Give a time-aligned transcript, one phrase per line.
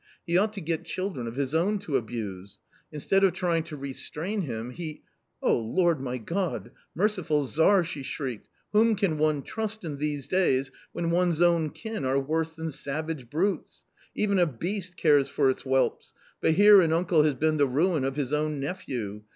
[0.25, 2.57] "He ought to get children of his own to abuse!
[2.91, 5.03] Instead of trying to restrain him, he....
[5.43, 10.71] Oh Lord my God, merciful Tzar!" she shrieked," whom can one trust in these days
[10.91, 13.83] when one's own kin are worse than savage brutes?
[14.15, 18.03] Even a beast cares for its whelps, but here an uncle has been the ruin
[18.03, 19.21] of his own nephew